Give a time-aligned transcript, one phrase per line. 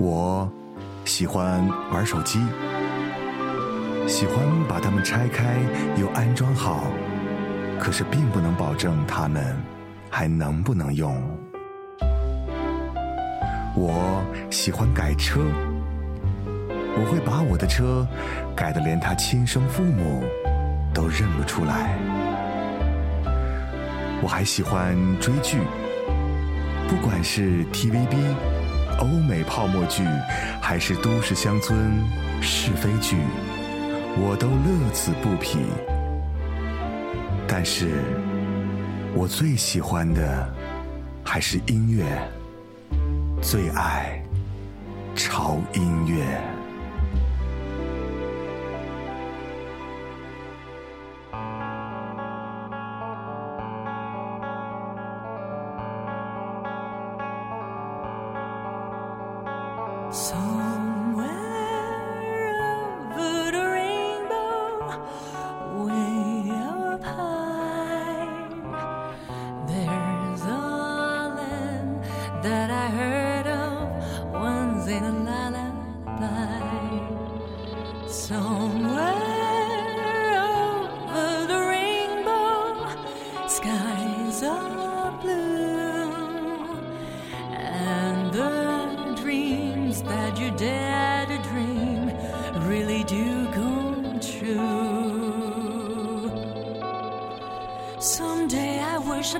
[0.00, 0.48] 我
[1.04, 2.38] 喜欢玩手机，
[4.06, 4.36] 喜欢
[4.68, 5.56] 把它们拆开
[5.96, 6.84] 又安装好，
[7.80, 9.56] 可是并不能保证它们
[10.08, 11.20] 还能不能用。
[13.74, 15.40] 我喜欢改车，
[16.96, 18.06] 我会把我的车
[18.54, 20.22] 改得连他亲生父母
[20.94, 21.98] 都认不出来。
[24.22, 25.58] 我还喜欢追剧，
[26.88, 28.16] 不管是 TVB、
[28.98, 30.04] 欧美泡沫剧，
[30.60, 31.78] 还是都市乡村
[32.40, 33.16] 是非剧，
[34.16, 35.58] 我都乐此不疲。
[37.46, 38.02] 但是，
[39.14, 40.52] 我最喜欢的
[41.24, 42.04] 还是音乐。
[43.40, 44.20] 最爱
[45.14, 46.57] 潮音乐。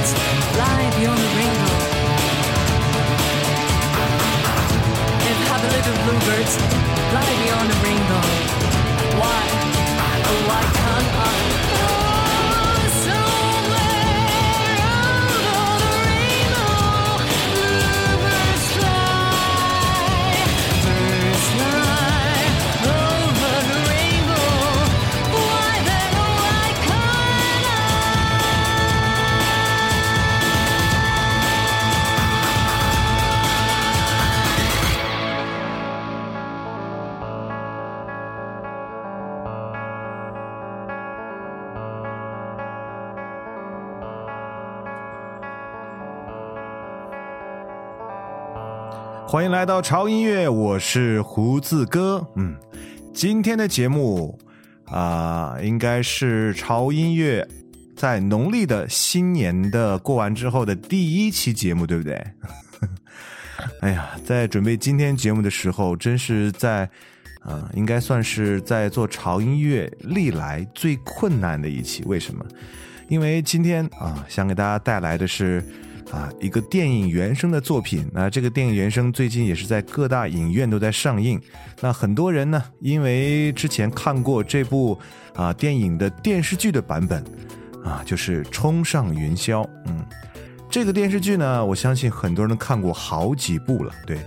[0.00, 0.12] birds
[0.54, 1.74] fly beyond the rainbow.
[5.28, 6.56] And have a little bluebirds
[7.10, 8.22] fly beyond the rainbow.
[9.20, 9.42] Why?
[10.24, 10.79] Oh, why?
[49.30, 52.26] 欢迎来到潮音乐，我是胡子哥。
[52.34, 52.52] 嗯，
[53.14, 54.36] 今天的节目
[54.86, 57.46] 啊，应该是潮音乐
[57.94, 62.20] 在农历的新年的过完之后的第一期节目，对不对？
[63.82, 66.90] 哎呀，在准备今天节目的时候，真是在
[67.42, 72.02] 啊，应该算是在做潮音乐历来最困难的一期。
[72.04, 72.44] 为什么？
[73.06, 75.64] 因为今天啊，想给大家带来的是。
[76.10, 78.04] 啊，一个电影原声的作品。
[78.12, 81.40] 那这个电影原声最近也是在各大影院都在上映。
[81.80, 84.98] 那很多人呢，因为之前看过这部
[85.34, 87.22] 啊电影的电视剧的版本，
[87.84, 89.62] 啊，就是《冲上云霄》。
[89.86, 90.04] 嗯，
[90.68, 93.92] 这个电视剧呢，我相信很多人都看过好几部了。
[94.04, 94.18] 对，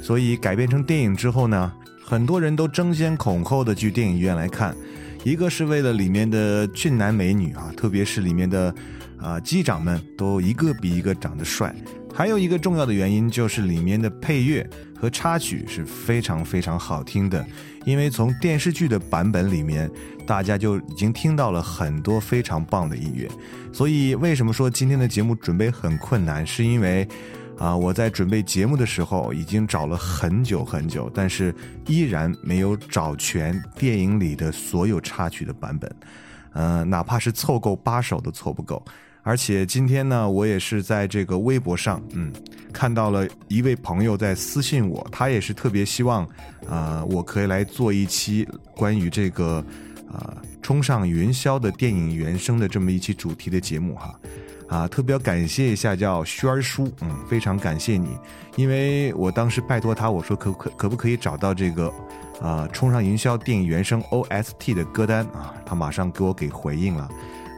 [0.00, 1.72] 所以改编成电影之后呢，
[2.04, 4.76] 很多人都争先恐后的去电影院来看。
[5.24, 8.72] 一个是为了里面的俊男美女啊，特别是里面的。
[9.22, 11.74] 啊，机长们都一个比一个长得帅，
[12.12, 17.46] 还有一个重要的原因就是里面的配乐和插曲是非常非常好听的。
[17.84, 19.90] 因为从电视剧的版本里面，
[20.26, 23.28] 大家就已经听到了很多非常棒的音乐。
[23.72, 26.46] 所以为什么说今天的节目准备很困难？
[26.46, 27.06] 是因为
[27.58, 31.54] 啊，我在准备节目的时候已经找了很久很久，但是
[31.86, 35.92] 依然没有找全电影里的所有插曲的版本。
[36.52, 38.84] 呃，哪怕是凑够八首都凑不够。
[39.24, 42.32] 而且今天呢，我也是在这个微博上，嗯，
[42.72, 46.26] 看到了一位朋友在私信我，他也是特别希望，
[46.68, 49.64] 啊，我可以来做一期关于这个，
[50.12, 54.20] 啊，冲上云霄的电影原声的这么一期主题的节目哈，
[54.66, 58.18] 啊，特别要感谢一下叫轩儿叔，嗯，非常感谢你，
[58.56, 61.92] 因为我当时拜托他，我说可可可不可以找到这个，
[62.40, 65.24] 啊，冲上云霄电影原声 OST 的歌单？
[65.26, 67.08] 啊，他马上给我给回应了，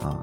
[0.02, 0.20] 啊。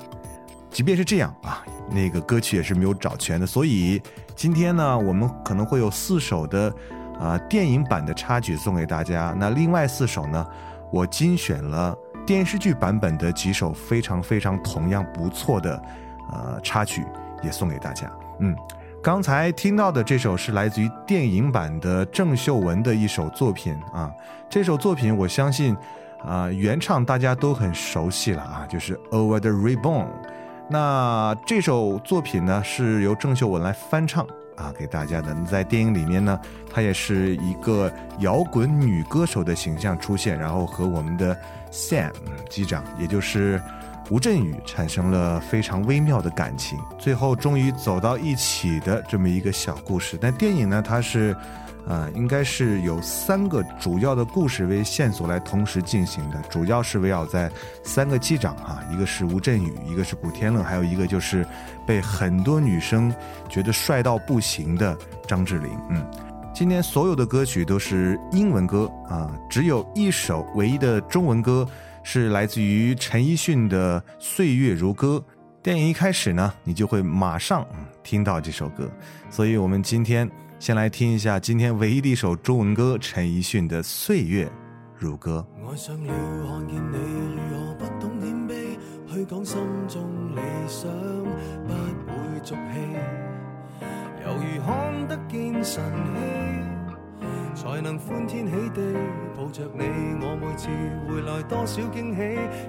[0.72, 4.02] 即便是这样啊，那个歌曲也是没有找全的，所以
[4.36, 6.74] 今天呢，我们可能会有四首的
[7.20, 9.36] 啊电影版的插曲送给大家。
[9.38, 10.48] 那另外四首呢，
[10.90, 11.96] 我精选了
[12.26, 15.84] 电视剧版本的几首非常非常同样不错的
[16.32, 17.06] 呃插曲，
[17.44, 18.10] 也送给大家。
[18.40, 18.56] 嗯，
[19.04, 24.10] 刚才听到的这首是来自于电影版的郑秀文的一首作品啊，
[24.50, 25.76] 这首作品我相信
[26.24, 30.06] 啊原唱大家都很熟悉了啊，就是《Over the Reborn》。
[30.72, 34.26] 那这首作品呢，是由郑秀文来翻唱
[34.56, 35.36] 啊，给大家的。
[35.44, 36.40] 在电影里面呢，
[36.74, 41.38] 她也是一个摇滚女歌手的形象出现，然后和我们的
[41.74, 42.14] Sam
[42.50, 43.62] 机长，也就是
[44.10, 50.18] 吴镇宇，产生了非常微妙的感情，最后终于走到一起的这么一个小故事。
[50.22, 51.36] 但电影呢，它是。
[51.88, 57.52] 啊，应该是有三个主要的故事为线索来同时进行的，主要是围绕在
[57.84, 61.46] 三个机长哈，一个是吴镇宇，一个是古天乐，还有一个就是
[61.86, 63.14] 被很多女生
[63.50, 64.96] 觉得帅到不行的
[65.28, 65.70] 张智霖。
[65.90, 66.06] 嗯，
[66.54, 71.68] 今天所有的歌曲都是英文歌啊，只有一首唯一的中文歌
[72.04, 75.22] 是来自于陈奕迅的《岁月如歌》。
[75.64, 77.66] 电影一开始呢，你就会马上
[78.02, 78.90] 听到这首歌，
[79.30, 80.30] 所以我们今天。
[80.62, 84.48] 先来听一下今天唯一的一首中文歌，陈奕迅的《岁月
[84.96, 85.44] 如歌》。
[85.68, 86.14] 爱上了
[86.46, 86.98] 看见你
[87.50, 88.78] 如何不懂谦卑，
[89.12, 90.88] 去讲心中理想，
[91.66, 91.74] 不
[92.12, 92.78] 会俗气，
[94.24, 95.84] 犹如看得见晨
[97.56, 98.94] 曦，才能欢天喜地
[99.36, 99.84] 抱着你。
[100.22, 100.70] 我每次
[101.10, 102.22] 回来多少惊喜，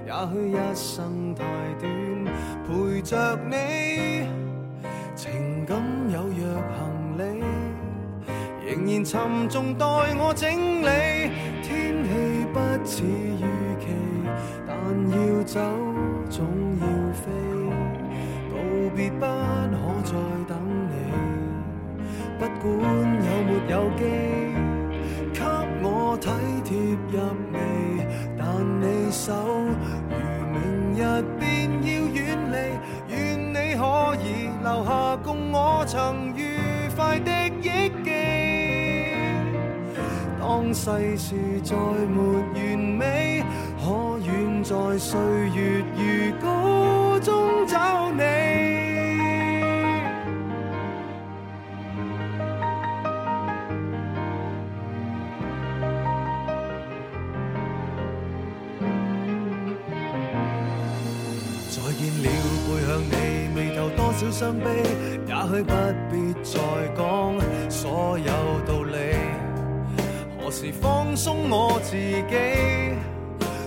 [0.07, 1.43] 也许一生太
[1.79, 2.25] 短，
[2.65, 4.25] 陪着你，
[5.15, 5.79] 情感
[6.09, 7.52] 有若行李。
[8.73, 10.49] 仍然沉重待我整
[10.81, 11.29] 理，
[11.61, 12.09] 天气
[12.51, 13.45] 不似预
[13.79, 13.85] 期，
[14.65, 14.73] 但
[15.11, 15.59] 要走
[16.27, 16.43] 总
[16.81, 17.29] 要飞，
[18.49, 18.57] 道
[18.95, 20.11] 别不可再
[20.49, 20.57] 等
[20.89, 20.91] 你，
[22.39, 22.65] 不管
[23.21, 24.01] 有没有机，
[25.33, 25.39] 给
[25.83, 26.27] 我体
[26.63, 26.75] 贴
[27.11, 27.15] 入
[27.53, 27.55] 微，
[28.35, 28.41] 但
[28.81, 29.31] 你手
[30.09, 30.13] 如
[30.49, 30.57] 明
[30.97, 30.99] 日
[31.39, 31.45] 便
[31.83, 32.17] 要远
[32.51, 32.55] 离，
[33.13, 33.13] 愿
[33.53, 36.57] 你可以留下共我曾愉
[36.95, 37.31] 快的
[40.73, 42.17] 世事再没
[42.55, 43.43] 完美，
[43.79, 45.19] 可愿在岁
[45.53, 46.01] 月如
[46.41, 48.19] 歌中找你？
[61.69, 62.25] 再见了，
[62.65, 63.13] 背向你，
[63.53, 64.65] 眉头多少伤悲，
[65.27, 65.71] 也许不
[66.09, 66.51] 必再
[66.97, 66.99] 讲
[67.69, 68.31] 所有
[68.65, 68.82] 道理。
[70.53, 72.35] 时放松我自己，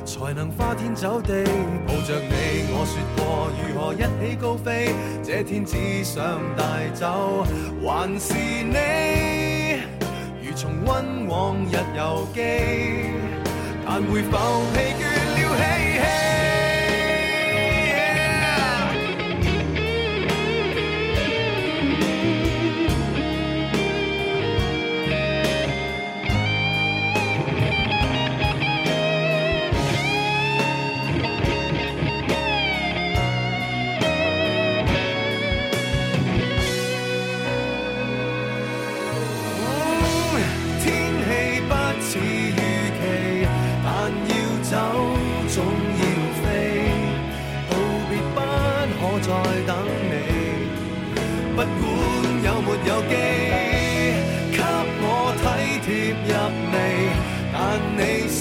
[0.04, 1.42] 才能花天酒地
[1.84, 2.30] 抱着你。
[2.70, 6.22] 我说过如何一起高飞，这天只想
[6.56, 7.44] 带走，
[7.82, 9.82] 还是你？
[10.40, 12.40] 如重温往日游记，
[13.84, 14.38] 但会否
[14.72, 15.05] 疲倦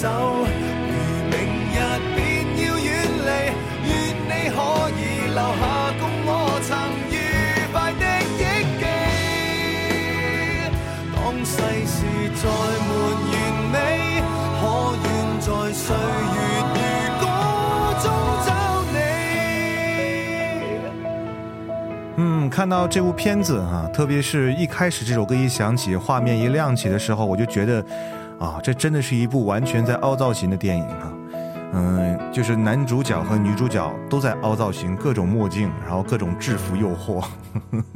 [0.06, 0.46] 當
[11.44, 11.96] 世事
[12.34, 12.42] 再
[12.86, 12.90] 沒
[13.30, 13.34] 完
[13.72, 13.74] 美，
[14.60, 14.62] 可
[15.02, 15.06] 願
[15.40, 15.98] 在歲月
[16.74, 16.76] 餘
[17.20, 17.24] 歌
[18.02, 18.04] 中
[18.46, 18.48] 找
[22.16, 27.84] 你看到这部片子啊，特别是一开始这首歌一响起，画面一亮起的时候，我就觉得，
[28.38, 31.12] 啊，这真的是一部完全在凹造型的电影哈。
[31.72, 37.22] 嗯，就是男主角和女主角都在凹造型，各种墨镜，然后各种制服诱惑，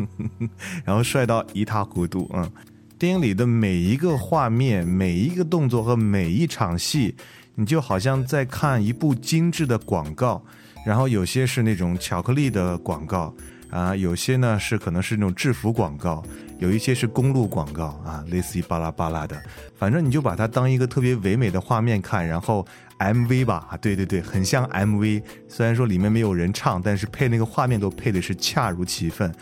[0.84, 2.28] 然后帅到一塌糊涂。
[2.34, 2.50] 嗯，
[2.98, 7.14] 电影里的每一个画面、每一个动作和每一场戏，
[7.54, 10.42] 你就好像在看一部精致的广告。
[10.84, 13.32] 然后有些是那种巧克力的广告
[13.70, 16.22] 啊，有些呢是可能是那种制服广告，
[16.60, 19.36] 有一些是公路广告啊，类似于巴拉巴拉的。
[19.76, 22.64] 反正你就把它当一个特别唯美的画面看，然后。
[23.00, 25.22] MV 吧，对对对，很像 MV。
[25.48, 29.34] 虽然说里面没有人唱，但是配那个画面都配的是恰如其分。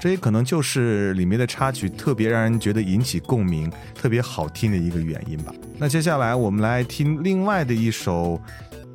[0.00, 5.52] 这也可能就是里面的插曲特别让人觉得引起共鸣、特别好听的一个原因吧。
[5.76, 8.40] 那接下来我们来听另外的一首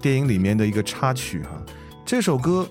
[0.02, 1.62] 电影里面的一个插曲哈。
[2.06, 2.66] 这首歌，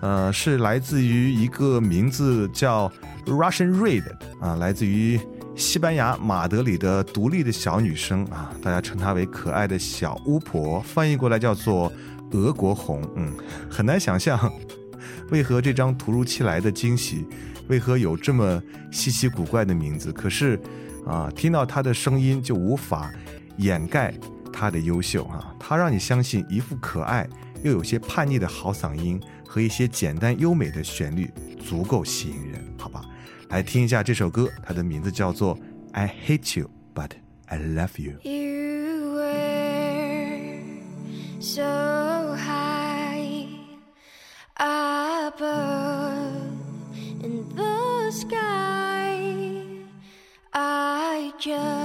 [0.00, 2.90] 呃，是来自于一个名字叫
[3.28, 4.04] Russian Red
[4.40, 5.20] 啊，来自于。
[5.56, 11.92] 西班牙马德里的独立的小女生啊，大家称她为可爱的小巫婆，翻译过来叫做
[12.30, 13.02] 俄国红。
[13.16, 13.32] 嗯，
[13.68, 14.38] 很难想象，
[15.32, 17.26] 为何这张突如其来的惊喜，
[17.66, 20.12] 为何有这么稀奇古怪的名字？
[20.12, 20.56] 可是，
[21.04, 23.10] 啊，听到她的声音就无法
[23.56, 24.14] 掩盖
[24.52, 25.52] 她的优秀啊！
[25.58, 27.28] 她让你相信一副可爱
[27.64, 31.28] 又有些叛逆的好嗓音和一些简单优美的旋律，
[31.68, 33.02] 足够吸引人，好吧？
[33.49, 35.55] 来听一下这首歌，它的名字叫做《
[35.91, 37.11] I Hate You But
[37.47, 40.59] I Love You》。You were
[41.39, 43.47] so high
[44.55, 45.41] above
[47.21, 49.19] in the sky.
[50.51, 51.76] I just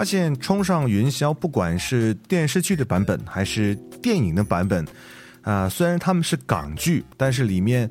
[0.00, 4.82] 发现《冲上云霄》不管是电视剧的版本还是电影的版本，
[5.42, 7.86] 啊、虽然他们是港剧，但是里面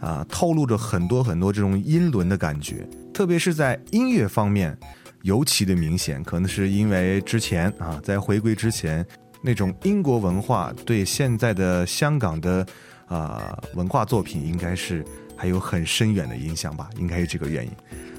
[0.00, 4.76] 啊、透露着很多很多这种英伦的感觉，特别是在音乐方面
[5.22, 6.20] 尤其的明显。
[6.24, 9.06] 可能是因为之前啊，在回归之前，
[9.40, 12.66] 那种英国文化对现在的香港的
[13.06, 15.04] 啊、文化作品，应该是
[15.36, 17.70] 还有很深远的影响吧，应该是这个原因。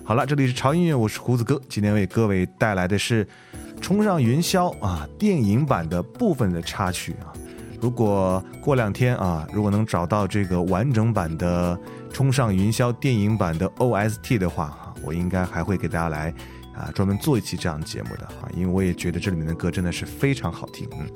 [0.06, 3.24] 好了，这里是潮音乐，我是胡子哥，今天为各位带来的是
[3.80, 7.32] 《冲上云霄》啊电影版的部分的插曲啊。
[7.80, 11.80] 如果过两天啊，如果能找到这个完整版的
[12.14, 16.34] 《冲上云霄》电影版的 OST 的话，哈，我应该还会给大家来
[16.76, 21.08] 啊专门做一期这样节目的啊，因为我也觉得这里面的歌真的是非常好听，嗯。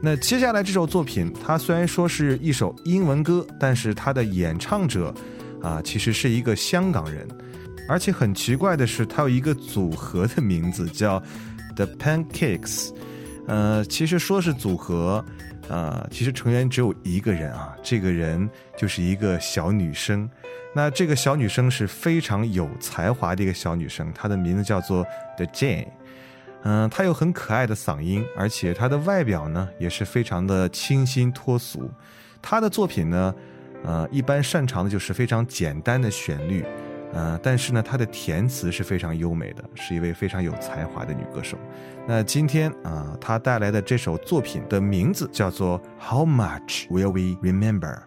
[0.00, 5.14] 那接下来这首作品，它虽然说是一首英文歌，但是它的演唱者
[5.62, 7.28] 啊，其实是一个香港人，
[7.88, 11.22] 而且很奇怪的是，它有一个组合的名字叫
[11.76, 12.90] The Pancakes，
[13.46, 15.24] 呃，其实说是组合，
[15.68, 20.28] 呃，其实成员只有一个人啊，这个人就是一个小女生。
[20.74, 25.04] 那这个小女生是非常有才华的一个小女生，她的名字叫做
[25.36, 25.88] The Jane。
[26.62, 31.90] 嗯，她有很可爱的嗓音，而且她的外表呢也是非常的清新脱俗。
[32.40, 33.34] 她的作品呢，
[33.84, 36.64] 呃，一般擅长的就是非常简单的旋律，
[37.12, 41.58] 呃，但是呢，她的填词是非常优美的，是一位非常有才华的女歌手。
[42.06, 47.98] 那今天啊，她带来的这首作品的名字叫做《How Much Will We Remember》。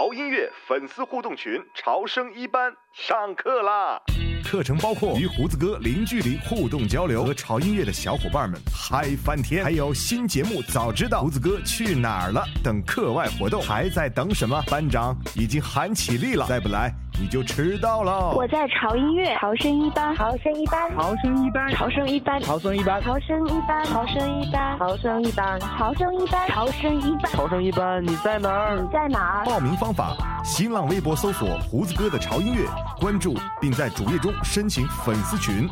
[0.00, 4.00] 潮音乐粉丝互动群潮声一班上课啦！
[4.42, 14.58] 课程包括与胡子哥零距离互动交流，和潮音乐的小伙伴们嗨翻天，还有新节目早知道胡子哥去哪儿了等课外活动，还在等什么？
[14.68, 18.30] 班长已经喊起立了，再不来你就迟到了。
[18.30, 28.80] 我在潮音乐潮声一班，潮声一班，潮声一班，潮声一班，潮声一班，潮声一班，潮声一班，潮声一班，潮声一班，潮声一班，潮声一班，你在哪儿？
[28.80, 29.44] 你在哪儿？
[29.44, 32.64] 报名方法：新浪微博搜索“胡子哥的潮音乐”，
[32.98, 35.68] 关注并在主页中申请粉丝群。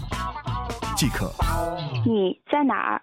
[0.95, 1.33] 即可。
[2.05, 3.01] 你在哪儿？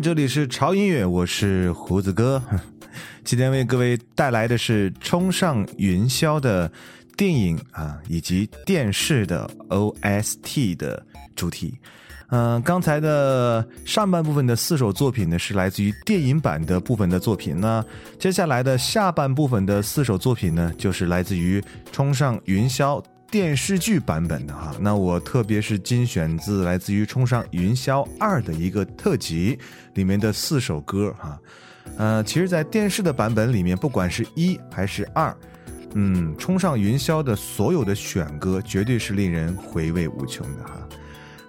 [0.00, 2.40] 这里是潮音乐，我是胡子哥。
[3.24, 6.70] 今天为各位带来的是《冲上云霄》的
[7.16, 11.76] 电影啊，以及电视的 OST 的主题。
[12.28, 17.58] 嗯、刚才的上半部分的四首作品呢，是来自于电影版的部分的作品。
[17.58, 17.84] 那
[18.20, 24.74] 接下来的下半部分的四首作品呢，就是来自于《冲上云霄》电视剧版本的哈。
[24.80, 29.58] 那我特别是精选自来自于《冲上云霄二》的一个特辑
[29.94, 31.38] 里面的四首歌哈。
[31.96, 35.34] 呃，其实，在电视的版本里面，不管是一还是二，
[35.94, 40.86] 嗯，冲上云霄的所有的选歌绝对是令人回味无穷的哈。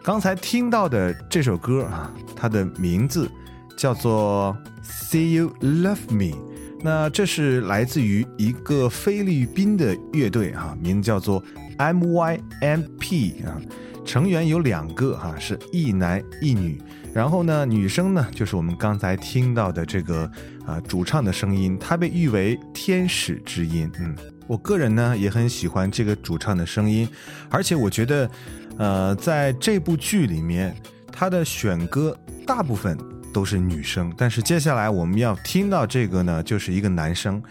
[0.01, 3.29] 刚才听到的这首歌啊，它的名字
[3.77, 4.57] 叫做
[5.11, 6.35] 《See You Love Me》，
[6.81, 11.43] 那这是来自于一个菲律宾的乐队啊，名字叫做
[11.79, 13.59] MYMP 啊，
[14.05, 16.79] 成员有两个哈、是一男一女。
[17.11, 20.29] 然后呢，女生呢就是我们刚才听到的这个
[20.65, 23.89] 啊、主唱的声音，她被誉为天使之音。
[23.99, 24.15] 嗯，
[24.45, 27.09] 我个人呢也很喜欢这个主唱的声音，
[27.49, 28.29] 而且我觉得，
[28.77, 30.75] 呃，在这部剧里面，
[31.11, 32.15] 她的选歌
[32.45, 32.95] 大部分
[33.33, 37.41] 都是女生，但是接下来我们要听到这个呢，就是一个男生。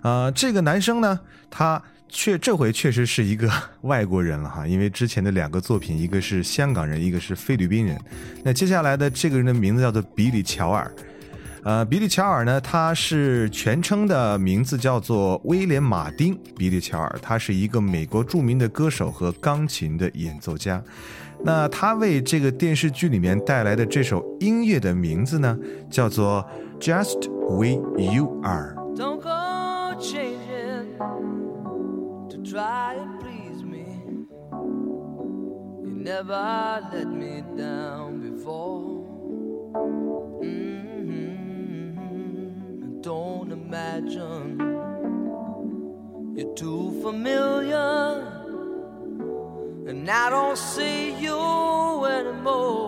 [0.00, 1.80] 呃，这个男生呢，他
[2.12, 3.50] 确这回确实是一个
[3.82, 7.98] 外国人了哈，因为之前的两个作品，一个是香港人，一个是菲律宾人。
[8.44, 10.92] 那接下来的这个人的名字叫做比利·乔尔。
[11.64, 20.82] 呃，比利·乔尔呢，他是全称的名字叫做威廉·马丁·比利·乔尔，他是一个美国著名的歌手和钢琴的演奏家。
[21.44, 25.56] 那他为这个电视剧里面带来的这首音乐的名字呢，
[25.90, 26.44] 叫做
[26.84, 27.80] 《Just We
[28.12, 28.74] You Are》。
[32.52, 33.86] Try and please me.
[35.82, 39.06] You never let me down before.
[40.44, 41.22] Mhm.
[43.00, 44.60] Don't imagine
[46.36, 48.04] you're too familiar,
[49.88, 51.40] and I don't see you
[52.04, 52.81] anymore.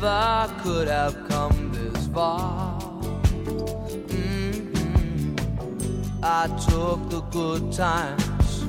[0.00, 2.78] Never could have come this far.
[4.08, 4.66] Mhm.
[6.22, 8.64] I took the good times,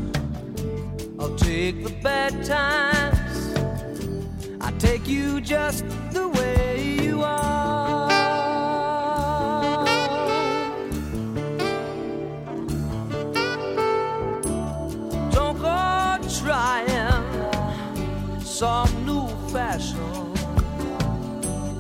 [1.20, 3.40] I'll take the bad times.
[4.62, 5.84] I take you just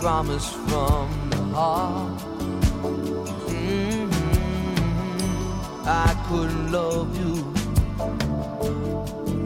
[0.00, 2.20] promise from the heart.
[3.48, 4.10] Mhm.
[5.86, 7.34] I couldn't love you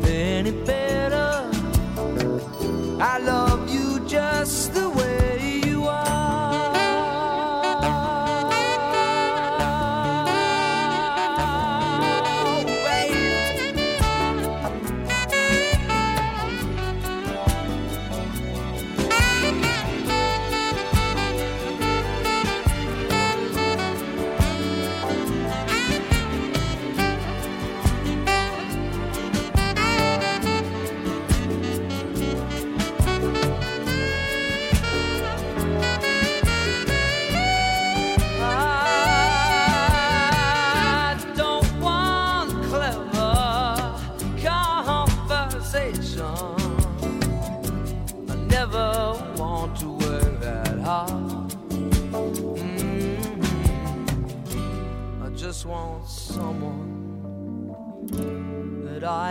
[0.06, 1.30] any better.
[3.12, 3.33] I love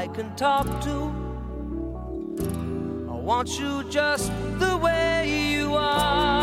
[0.04, 0.96] I can talk to.
[3.10, 6.43] I want you just the way you are.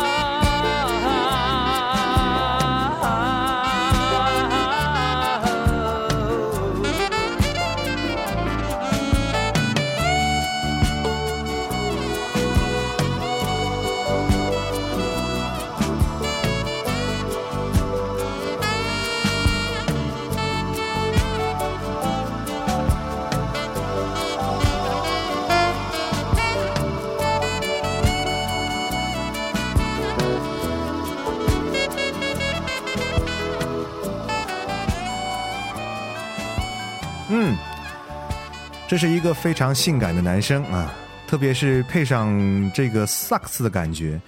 [38.91, 40.93] 这是一个非常性感的男生啊，
[41.25, 44.19] 特别是配上这个萨克斯的感觉。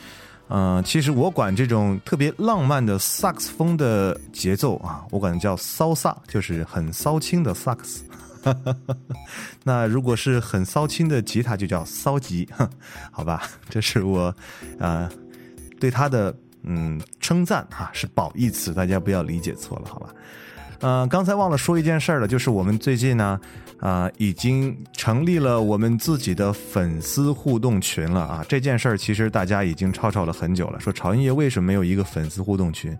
[0.47, 8.05] 呃，其实我管这种特别浪漫的萨克斯风的节奏啊，我管叫骚萨，就是很骚轻的萨克斯。
[9.65, 12.47] 那如果是很骚轻的吉他，就叫骚吉，
[13.11, 13.43] 好吧？
[13.69, 14.33] 这是我、
[14.79, 15.11] 呃
[15.77, 20.07] 对他的嗯称赞哈、是褒义词，大家不要理解错了，好吧？
[20.83, 23.39] 呃，刚才忘了说一件事儿了，就是我们最近呢，
[23.79, 28.45] 啊、已经成立了我们自己的粉丝互动群了啊。
[28.49, 32.93] 这件事儿其实大家已经吵吵了很久了，说潮音乐为什么没有一个粉丝互动群？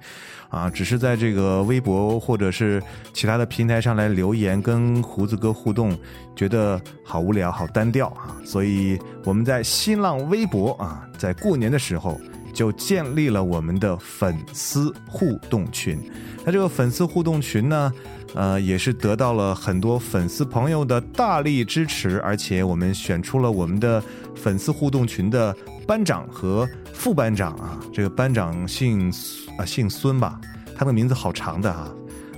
[0.48, 5.94] 啊，只是在这个微博或者是其他的平台上来留言跟胡子哥互动，
[6.38, 8.38] 觉得好无聊、好单调啊。
[8.46, 12.18] 所以我们在新浪微博啊，在过年的时候
[12.54, 16.00] 就建立了我们的粉丝互动群。
[16.46, 17.94] 那这个粉丝互动群呢，
[18.36, 24.04] 呃，也是得到了很多粉丝朋友的大力支持，而且我们选出了我们的
[24.36, 25.56] 粉丝互动群的
[25.88, 27.80] 班长和副班长啊。
[27.94, 29.12] 这个班长姓
[29.58, 30.40] 啊姓孙吧，
[30.76, 31.92] 他的名字好长的啊，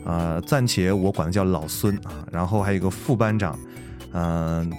[0.05, 2.25] 呃，暂且我管他叫老孙啊。
[2.31, 3.57] 然后还有一个副班长，
[4.13, 4.71] 嗯、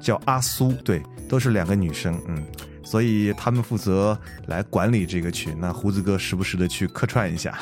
[0.00, 2.44] 叫阿苏，对，都是两个女生，嗯。
[2.86, 4.16] 所以他们负责
[4.46, 7.58] 来管理这个群，那胡子哥时不时的去客串一下，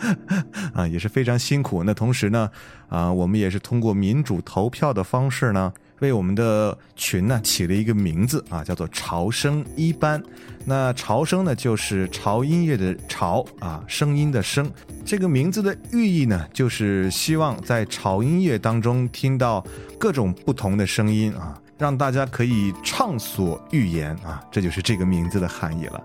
[0.74, 1.84] 啊，也是非常辛苦。
[1.84, 2.50] 那同时呢，
[2.88, 10.22] 啊，我们也是通过民主投票的方式呢，为我们的群呢起了一个名字啊，叫做“潮声一班”。
[10.64, 14.70] 那潮声呢，就是潮音乐的潮啊，声音的声。
[15.04, 19.64] 这个名字的寓意呢，就是希望在潮音乐当中听到
[19.98, 26.02] 各种不同的声音啊，让大家可以畅所欲言啊，这就是这个名字的含义了。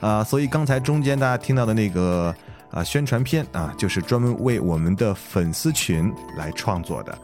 [0.00, 2.34] 啊，所以刚才中间大家听到的那个
[2.72, 7.18] 啊宣传片啊，就是专门为我们的粉丝群来创作的。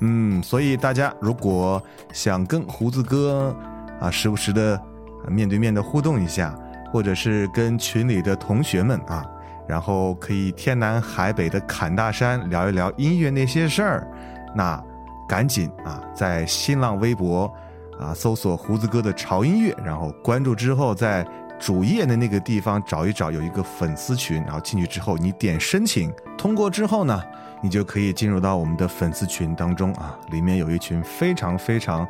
[0.00, 1.80] 嗯，所以大家如果
[2.12, 3.54] 想跟胡子哥
[4.00, 4.80] 啊时不时的
[5.28, 6.58] 面对面的互动一下，
[6.90, 9.24] 或者是跟群里的同学们啊，
[9.68, 14.08] 然后可以天南海北的侃大山聊一聊音乐那些事儿，
[14.54, 14.82] 那
[15.28, 17.52] 赶紧啊在新浪微博
[18.00, 21.26] 啊搜索胡子哥的潮音乐，然后关注之后在。
[21.58, 27.22] 主页的那个地方找一找，有一个粉丝群，然后进去之后，你点申请，通过之后呢，
[27.62, 32.06] 你就可以进入到我们的粉丝群当中啊，里面有一群非常非常，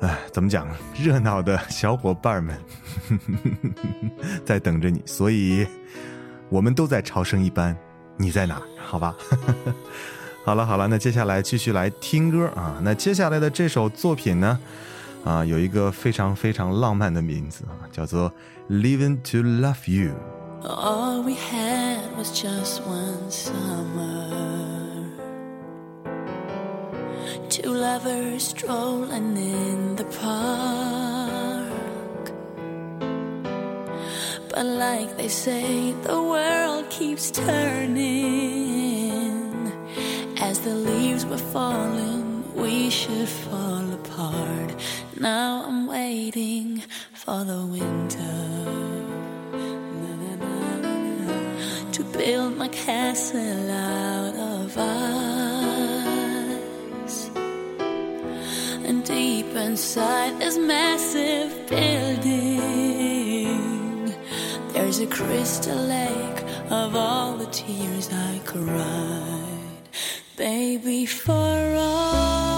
[0.00, 2.56] 哎，怎么讲，热闹的小伙伴们
[4.44, 5.66] 在等着你，所以
[6.48, 7.76] 我们都在潮声一班，
[8.16, 8.60] 你在哪？
[8.78, 9.14] 好吧。
[10.44, 12.80] 好了好了，那接下来继续来听歌啊。
[12.82, 14.58] 那接下来的这首作品呢，
[15.23, 18.31] 啊，有一个非常非常浪漫的名字啊，叫做《
[18.73, 20.11] Living to Love You》。
[20.65, 24.29] All we had was just one summer.
[27.49, 31.69] Two lovers strolling in the park.
[34.49, 37.91] But like they say, the world keeps turning.
[40.39, 44.75] As the leaves were falling, we should fall apart.
[45.20, 48.68] Now I'm waiting for the winter
[51.90, 54.88] to build my castle out of ice.
[58.86, 62.54] And deep inside this massive building,
[64.72, 69.88] there's a crystal lake of all the tears I cried.
[70.36, 72.57] Baby, for all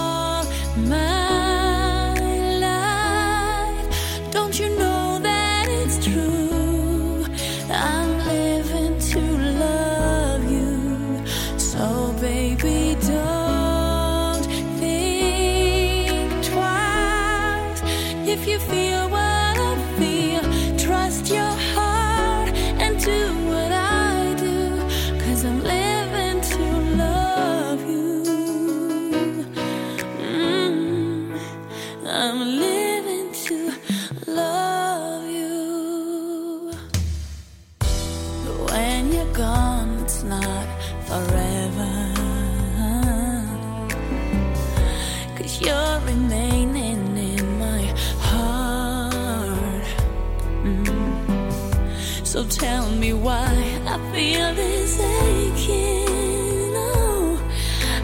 [52.31, 53.51] So tell me why
[53.85, 56.71] I feel this aching.
[56.77, 57.37] Oh,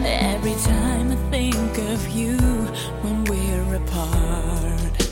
[0.04, 2.36] every time I think of you
[3.00, 5.10] when we're apart.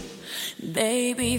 [0.71, 1.39] Baby,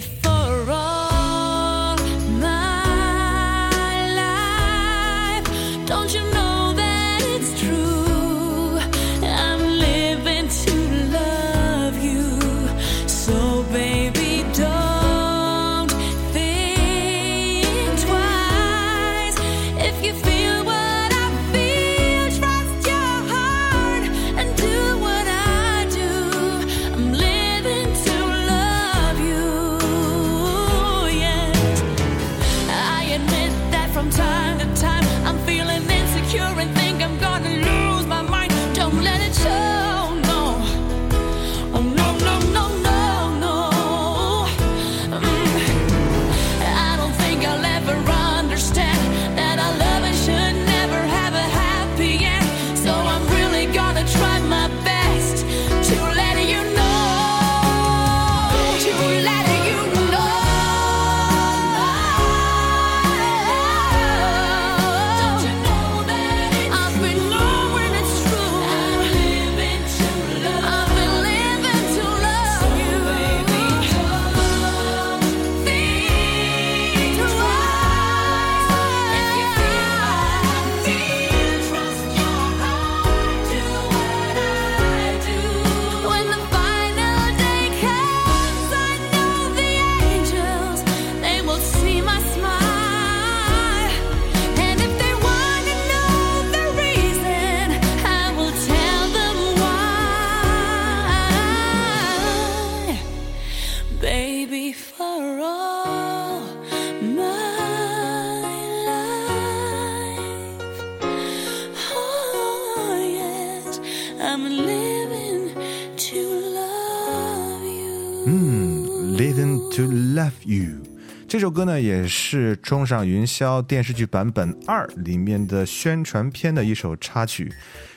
[121.48, 127.50] 首歌呢，也是《冲上云霄》电视剧版本二里面的宣传片的一首插曲。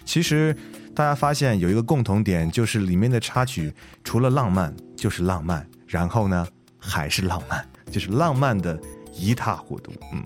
[0.05, 0.55] 其实
[0.95, 3.69] 大家发现有一个共同点，就是里面的插曲
[4.05, 6.47] 除了浪漫就是浪漫，然后呢
[6.79, 8.79] 还是浪漫，就是浪漫的
[9.13, 9.91] 一塌糊涂。
[10.13, 10.23] 嗯，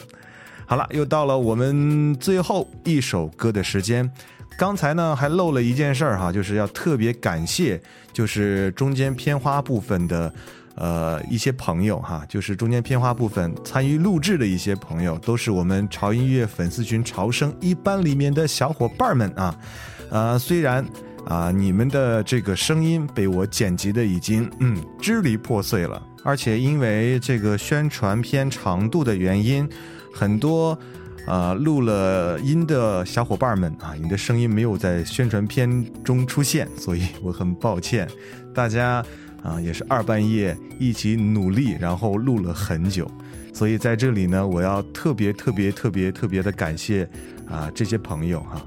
[0.68, 4.08] 好了，又到了我们最后一首歌的时间。
[4.56, 7.82] 刚才呢还漏了一件事儿哈，就是要特别感谢，
[8.14, 10.32] 就是中间片花部分的。
[10.76, 19.58] 呃，一些朋友哈，就是中间片花部分参与录制的一些朋友，都是我们潮音乐粉丝群潮声一班里面的小伙伴们啊。
[20.10, 20.86] 呃，虽然
[21.26, 29.68] 啊、你们的这个声音被我剪辑的已经嗯支离破碎了，而且因为这个宣传片长度的原因，
[30.14, 30.78] 很多。
[31.28, 35.68] 呃，录了音的小伙伴们啊，你的声音没有在宣传片
[36.04, 38.08] 中出现，所以我很抱歉。
[38.54, 39.04] 大家
[39.46, 43.10] 啊，也是二半夜一起努力，然后录了很久，
[43.54, 47.08] 所以在这里呢，我要特别特别特别特别的感谢
[47.48, 48.62] 啊这些朋友哈、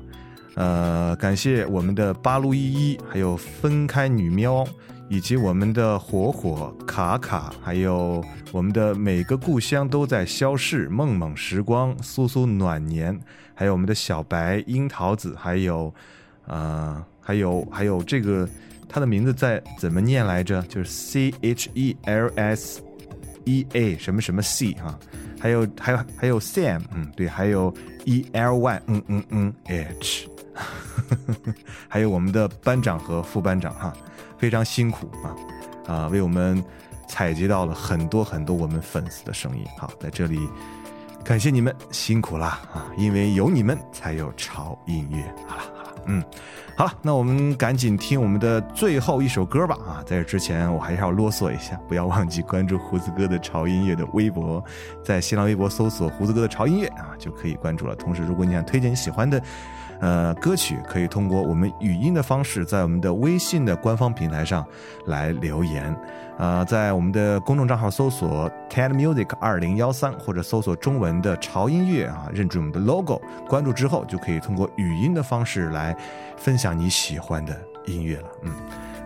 [0.54, 4.64] 呃，感谢我们的八路依依，还有分开女喵，
[5.08, 13.18] 以及我们的火火、卡卡，还有我们的每个故乡都在消逝、梦梦时光、苏苏暖年，
[13.52, 15.92] 还有我们的小白、樱桃子，还有
[16.46, 18.48] 呃，还有还有这个
[18.88, 20.62] 他的名字在怎么念来着？
[20.62, 22.80] 就是 C H E L S
[23.44, 24.98] E A 什么什么 C 哈、
[25.40, 27.72] 还有还有还有 Sam，嗯，对，还有
[28.04, 30.28] E L Y，嗯嗯嗯 H，
[31.88, 33.92] 还有我们的班长和副班长哈，
[34.38, 35.36] 非常辛苦啊
[35.86, 36.62] 啊，为我们
[37.08, 39.64] 采集到了很多很多我们粉丝的声音。
[39.78, 40.38] 好，在这里
[41.24, 45.22] 感谢你们辛苦啦啊，因为有你们才有潮音乐。
[45.46, 46.22] 好了好了，嗯。
[46.76, 49.98] 好了，那我们赶紧听我们的最后一首歌吧啊！
[50.06, 54.62] 在这之前，我还是要啰嗦一下，不要忘记关注胡子哥的潮音乐的微博，
[55.02, 57.96] 在新浪微博搜索“胡子哥的潮音乐”啊，就可以关注了。
[57.96, 59.42] 同时，如果你想推荐喜欢的
[60.00, 64.64] 呃歌曲，可以通过我们语音的方式，在我们的微信的官方平台上
[65.06, 65.94] 来留言。
[66.38, 75.96] 呃，在我们的公众账号搜索 “TED Music 二零幺三”或者搜索中文的潮音乐啊，认准我们的 logo，关注之后就可以通过语音的方式来
[76.36, 78.28] 分享你喜欢的音乐了。
[78.42, 78.52] 嗯，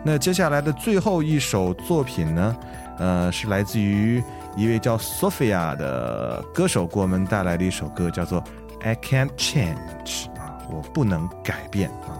[0.04, 2.56] 那接下来的最后一首作品呢，
[2.98, 4.22] 呃，是来自于
[4.54, 8.42] 一位叫 Sophia 的歌手给我们带来的一首歌，叫做
[8.82, 10.26] 《I can't change，
[10.70, 12.18] 我不能改变啊。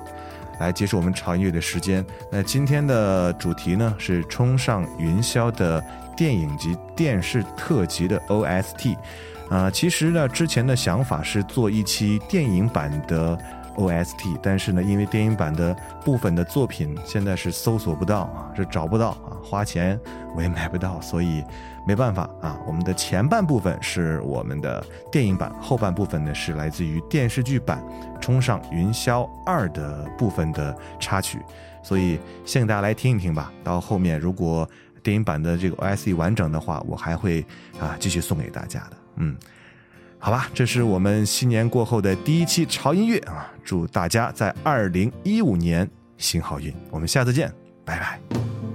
[0.61, 2.05] 来结束我们潮音乐的时间。
[2.31, 5.83] 那今天的主题呢是冲上云霄的
[6.17, 8.97] 电影及电视特辑的 OST。
[9.51, 13.39] 啊、其实呢，之前的想法是做一期电影版的
[13.77, 19.99] OST，但是呢，因为电影版的部分的作品现在是搜索不到啊，是找不到啊，花钱
[20.35, 21.45] 我也买不到，所以
[21.87, 22.59] 没办法啊。
[22.67, 27.83] 我们的前半部分是我们的电影版，后半部分呢是来自于电视剧版
[28.21, 31.39] 《冲上云霄二》的部分的插曲，
[31.83, 33.53] 所以先给大家来听一听吧。
[33.65, 34.69] 到后面如果
[35.03, 37.45] 电影版的这个 OSE 完整的话，我还会
[37.81, 38.93] 啊继续送给大家的。
[39.17, 39.37] 嗯，
[40.19, 43.51] 好吧，这是我们新年过后的第一期潮音乐啊！
[43.65, 47.53] 祝大家在二零一五年行好运，我们下次见，
[47.85, 48.72] 拜拜。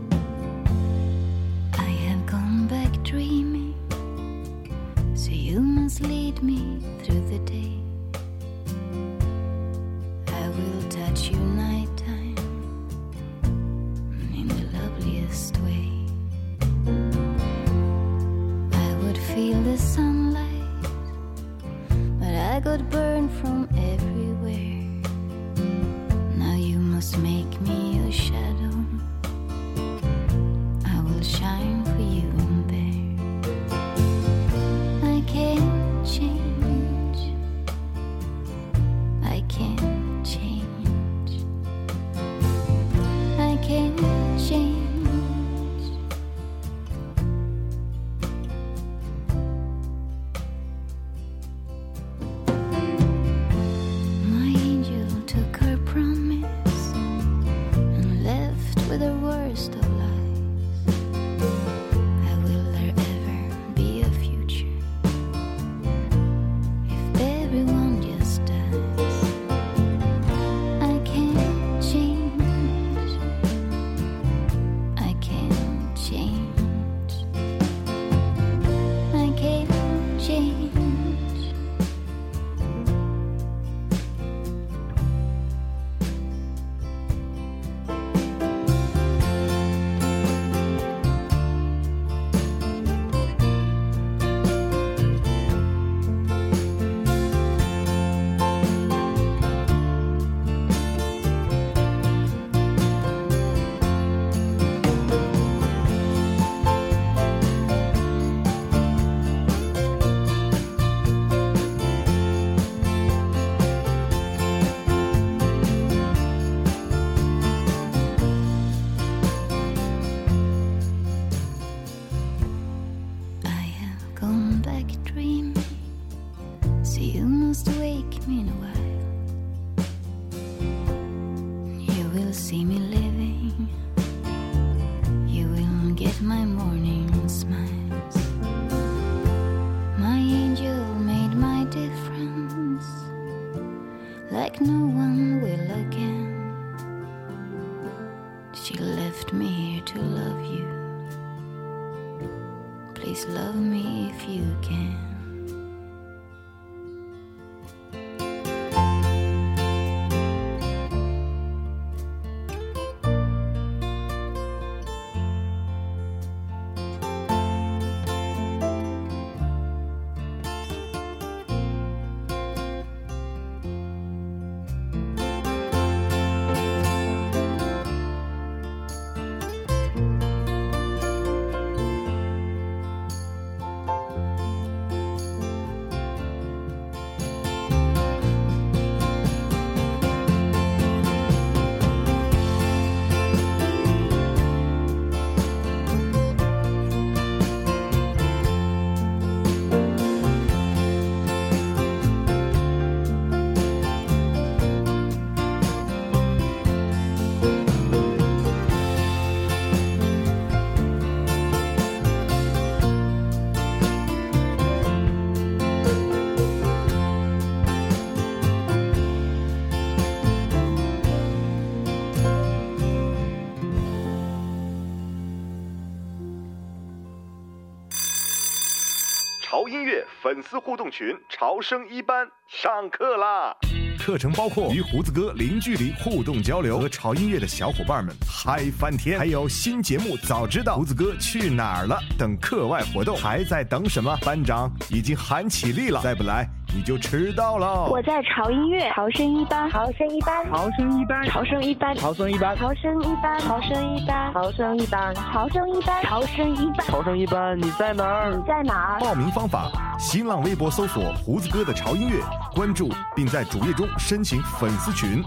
[230.28, 233.55] 粉丝互动群”潮声一班上课啦！
[233.97, 244.13] 课程包括与胡子哥零距离互动交流，和潮音乐的小伙伴们嗨翻天，还有新节目早知道胡子哥去哪儿了等课外活动，还在等什么？
[244.17, 246.45] 班长已经喊起立了，再不来
[246.76, 247.86] 你就迟到了。
[247.86, 258.36] 我在潮音乐潮声一班，潮声一班，潮声一班，潮声一班，潮声一班，潮声一班，潮声一班，潮生一班，潮声一班，潮声一班，潮生一班，你在哪儿？
[258.36, 258.99] 你在哪儿？
[258.99, 262.22] 报名方法：新浪微博搜索“胡子哥的潮音乐”，
[262.53, 265.24] 关注并在主页中申请粉丝群。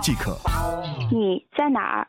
[0.00, 0.38] 即可。
[1.10, 2.08] 你在哪儿？